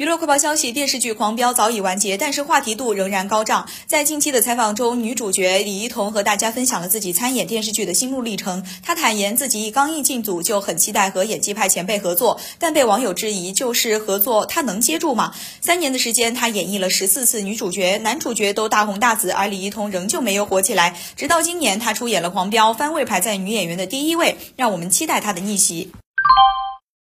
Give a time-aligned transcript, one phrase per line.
[0.00, 3.68] 娱乐快报消息电视剧狂飙早已完结但是话题度仍然高涨。
[3.86, 8.64] 在近期的采访中女主角李一桐和大家分享了自己参演电视剧的心路历程。
[8.82, 15.34] 她坦言自己一刚一进组就很期待和演技派前辈合作但被网友质疑就是合作她能接住吗？
[15.60, 20.96] 三年的时间她演绎了十四次女主角男主角都大红大紫而李一桐仍旧没有火起来。
[21.14, 25.90] 直到今年她出演了狂飙番位排在女演员的第一位让我们期待她的逆袭。